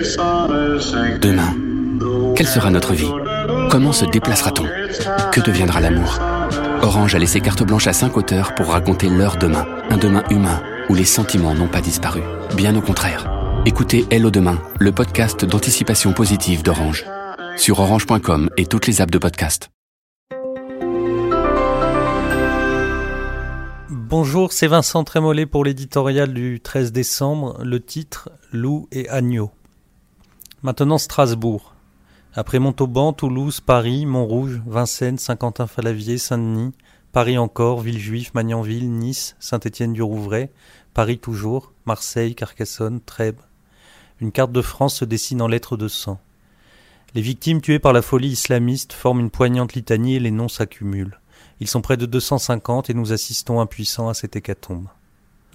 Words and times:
Demain, 0.00 1.54
quelle 2.34 2.46
sera 2.46 2.70
notre 2.70 2.94
vie? 2.94 3.10
Comment 3.70 3.92
se 3.92 4.06
déplacera-t-on? 4.06 4.64
Que 5.30 5.40
deviendra 5.40 5.80
l'amour? 5.80 6.18
Orange 6.80 7.14
a 7.14 7.18
laissé 7.18 7.42
carte 7.42 7.62
blanche 7.64 7.86
à 7.86 7.92
cinq 7.92 8.16
auteurs 8.16 8.54
pour 8.54 8.68
raconter 8.68 9.10
leur 9.10 9.36
demain, 9.36 9.66
un 9.90 9.98
demain 9.98 10.22
humain 10.30 10.62
où 10.88 10.94
les 10.94 11.04
sentiments 11.04 11.54
n'ont 11.54 11.68
pas 11.68 11.82
disparu. 11.82 12.22
Bien 12.56 12.74
au 12.76 12.80
contraire. 12.80 13.30
Écoutez 13.66 14.06
Hello 14.10 14.30
Demain, 14.30 14.58
le 14.78 14.90
podcast 14.90 15.44
d'anticipation 15.44 16.14
positive 16.14 16.62
d'Orange. 16.62 17.04
Sur 17.58 17.80
orange.com 17.80 18.48
et 18.56 18.64
toutes 18.64 18.86
les 18.86 19.02
apps 19.02 19.12
de 19.12 19.18
podcast. 19.18 19.68
Bonjour, 23.90 24.52
c'est 24.54 24.66
Vincent 24.66 25.04
Trémollet 25.04 25.44
pour 25.44 25.62
l'éditorial 25.62 26.32
du 26.32 26.60
13 26.60 26.90
décembre. 26.90 27.58
Le 27.62 27.80
titre 27.80 28.30
Loup 28.50 28.88
et 28.92 29.10
agneau. 29.10 29.50
Maintenant 30.62 30.98
Strasbourg. 30.98 31.74
Après 32.34 32.58
Montauban, 32.58 33.14
Toulouse, 33.14 33.62
Paris, 33.62 34.04
Montrouge, 34.04 34.60
Vincennes, 34.66 35.16
Saint-Quentin-Falavier, 35.16 36.18
Saint-Denis, 36.18 36.74
Paris 37.12 37.38
encore, 37.38 37.80
Villejuif, 37.80 38.34
Magnanville, 38.34 38.92
Nice, 38.92 39.36
Saint-Étienne-du-Rouvray, 39.40 40.50
Paris 40.92 41.18
toujours, 41.18 41.72
Marseille, 41.86 42.34
Carcassonne, 42.34 43.00
Trèbes. 43.00 43.40
Une 44.20 44.32
carte 44.32 44.52
de 44.52 44.60
France 44.60 44.96
se 44.96 45.06
dessine 45.06 45.40
en 45.40 45.48
lettres 45.48 45.78
de 45.78 45.88
sang. 45.88 46.20
Les 47.14 47.22
victimes 47.22 47.62
tuées 47.62 47.78
par 47.78 47.94
la 47.94 48.02
folie 48.02 48.28
islamiste 48.28 48.92
forment 48.92 49.20
une 49.20 49.30
poignante 49.30 49.72
litanie 49.72 50.16
et 50.16 50.20
les 50.20 50.30
noms 50.30 50.48
s'accumulent. 50.48 51.20
Ils 51.60 51.68
sont 51.68 51.80
près 51.80 51.96
de 51.96 52.04
250 52.04 52.90
et 52.90 52.94
nous 52.94 53.14
assistons 53.14 53.62
impuissants 53.62 54.10
à 54.10 54.14
cette 54.14 54.36
hécatombe. 54.36 54.88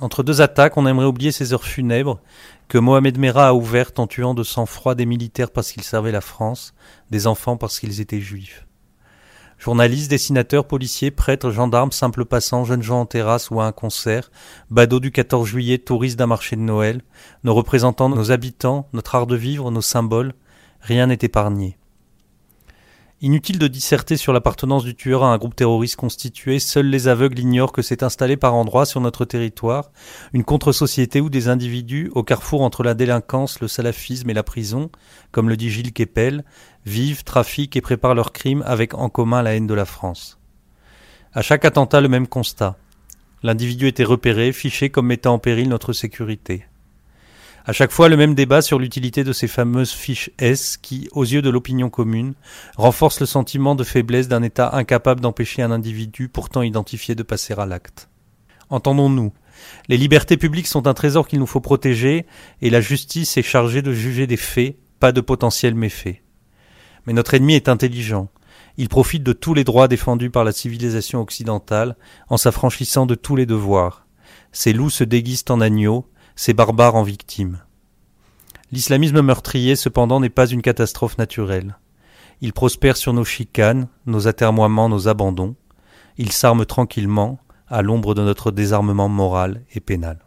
Entre 0.01 0.23
deux 0.23 0.41
attaques, 0.41 0.75
on 0.75 0.85
aimerait 0.85 1.05
oublier 1.05 1.31
ces 1.31 1.53
heures 1.53 1.63
funèbres 1.63 2.19
que 2.67 2.77
Mohamed 2.77 3.17
Merah 3.17 3.49
a 3.49 3.53
ouvertes 3.53 3.97
en 3.97 4.07
tuant 4.07 4.33
de 4.33 4.43
sang-froid 4.43 4.93
des 4.93 5.05
militaires 5.05 5.51
parce 5.51 5.71
qu'ils 5.71 5.83
servaient 5.83 6.11
la 6.11 6.21
France, 6.21 6.73
des 7.11 7.27
enfants 7.27 7.55
parce 7.55 7.79
qu'ils 7.79 8.01
étaient 8.01 8.19
juifs. 8.19 8.65
Journalistes, 9.57 10.09
dessinateurs, 10.09 10.67
policiers, 10.67 11.11
prêtres, 11.11 11.49
gendarmes, 11.49 11.93
simples 11.93 12.25
passants, 12.25 12.65
jeunes 12.65 12.83
gens 12.83 12.99
en 12.99 13.05
terrasse 13.05 13.49
ou 13.51 13.61
à 13.61 13.65
un 13.65 13.71
concert, 13.71 14.31
badauds 14.69 14.99
du 14.99 15.11
14 15.11 15.47
juillet, 15.47 15.77
touristes 15.77 16.19
d'un 16.19 16.27
marché 16.27 16.57
de 16.57 16.61
Noël, 16.61 17.01
nos 17.45 17.53
représentants, 17.53 18.09
nos 18.09 18.31
habitants, 18.31 18.89
notre 18.91 19.15
art 19.15 19.27
de 19.27 19.37
vivre, 19.37 19.71
nos 19.71 19.81
symboles, 19.81 20.33
rien 20.81 21.07
n'est 21.07 21.19
épargné. 21.21 21.77
Inutile 23.21 23.59
de 23.59 23.67
disserter 23.67 24.17
sur 24.17 24.33
l'appartenance 24.33 24.83
du 24.83 24.93
tueur 24.93 25.23
à 25.23 25.31
un 25.31 25.37
groupe 25.37 25.55
terroriste 25.55 25.95
constitué, 25.95 26.59
seuls 26.59 26.87
les 26.87 27.07
aveugles 27.07 27.39
ignorent 27.39 27.71
que 27.71 27.81
s'est 27.81 28.03
installé 28.03 28.35
par 28.35 28.53
endroits 28.53 28.85
sur 28.85 28.99
notre 28.99 29.23
territoire 29.23 29.89
une 30.33 30.43
contre-société 30.43 31.21
où 31.21 31.29
des 31.29 31.47
individus, 31.47 32.11
au 32.13 32.23
carrefour 32.23 32.61
entre 32.61 32.83
la 32.83 32.93
délinquance, 32.93 33.61
le 33.61 33.69
salafisme 33.69 34.29
et 34.29 34.33
la 34.33 34.43
prison, 34.43 34.89
comme 35.31 35.47
le 35.47 35.55
dit 35.55 35.69
Gilles 35.69 35.93
Kepel, 35.93 36.43
vivent, 36.85 37.23
trafiquent 37.23 37.77
et 37.77 37.81
préparent 37.81 38.15
leurs 38.15 38.33
crimes 38.33 38.63
avec 38.65 38.93
en 38.93 39.07
commun 39.07 39.41
la 39.41 39.55
haine 39.55 39.67
de 39.67 39.73
la 39.73 39.85
France. 39.85 40.37
À 41.33 41.41
chaque 41.41 41.63
attentat, 41.63 42.01
le 42.01 42.09
même 42.09 42.27
constat. 42.27 42.75
L'individu 43.43 43.87
était 43.87 44.03
repéré, 44.03 44.51
fiché 44.51 44.89
comme 44.89 45.07
mettant 45.07 45.35
en 45.35 45.39
péril 45.39 45.69
notre 45.69 45.93
sécurité. 45.93 46.65
À 47.67 47.73
chaque 47.73 47.91
fois, 47.91 48.09
le 48.09 48.17
même 48.17 48.35
débat 48.35 48.61
sur 48.61 48.77
l'utilité 48.77 49.23
de 49.23 49.33
ces 49.33 49.47
fameuses 49.47 49.91
fiches 49.91 50.29
S 50.37 50.77
qui, 50.77 51.09
aux 51.13 51.23
yeux 51.23 51.41
de 51.41 51.49
l'opinion 51.49 51.89
commune, 51.89 52.35
renforcent 52.77 53.21
le 53.21 53.25
sentiment 53.25 53.73
de 53.73 53.83
faiblesse 53.83 54.27
d'un 54.27 54.43
État 54.43 54.75
incapable 54.75 55.19
d'empêcher 55.19 55.63
un 55.63 55.71
individu 55.71 56.29
pourtant 56.29 56.61
identifié 56.61 57.15
de 57.15 57.23
passer 57.23 57.55
à 57.57 57.65
l'acte. 57.65 58.07
Entendons-nous. 58.69 59.33
Les 59.89 59.97
libertés 59.97 60.37
publiques 60.37 60.67
sont 60.67 60.85
un 60.85 60.93
trésor 60.93 61.27
qu'il 61.27 61.39
nous 61.39 61.47
faut 61.47 61.59
protéger 61.59 62.27
et 62.61 62.69
la 62.69 62.81
justice 62.81 63.35
est 63.35 63.41
chargée 63.41 63.81
de 63.81 63.93
juger 63.93 64.27
des 64.27 64.37
faits, 64.37 64.77
pas 64.99 65.11
de 65.11 65.21
potentiels 65.21 65.73
méfaits. 65.73 66.21
Mais 67.07 67.13
notre 67.13 67.33
ennemi 67.33 67.55
est 67.55 67.69
intelligent. 67.69 68.29
Il 68.77 68.89
profite 68.89 69.23
de 69.23 69.33
tous 69.33 69.55
les 69.55 69.63
droits 69.63 69.87
défendus 69.87 70.29
par 70.29 70.43
la 70.43 70.51
civilisation 70.51 71.19
occidentale 71.19 71.95
en 72.29 72.37
s'affranchissant 72.37 73.07
de 73.07 73.15
tous 73.15 73.35
les 73.35 73.47
devoirs. 73.47 74.05
Ces 74.51 74.71
loups 74.71 74.91
se 74.91 75.03
déguisent 75.03 75.45
en 75.49 75.61
agneaux, 75.61 76.07
ces 76.35 76.53
barbares 76.53 76.95
en 76.95 77.03
victimes. 77.03 77.59
L'islamisme 78.71 79.21
meurtrier, 79.21 79.75
cependant, 79.75 80.19
n'est 80.19 80.29
pas 80.29 80.47
une 80.47 80.61
catastrophe 80.61 81.17
naturelle. 81.17 81.77
Il 82.41 82.51
prospère 82.51 82.97
sur 82.97 83.13
nos 83.13 83.23
chicanes, 83.23 83.87
nos 84.05 84.27
atermoiements, 84.27 84.89
nos 84.89 85.07
abandons. 85.07 85.55
Il 86.17 86.31
s'arme 86.31 86.65
tranquillement, 86.65 87.39
à 87.67 87.81
l'ombre 87.81 88.13
de 88.13 88.21
notre 88.21 88.51
désarmement 88.51 89.09
moral 89.09 89.63
et 89.73 89.79
pénal. 89.79 90.24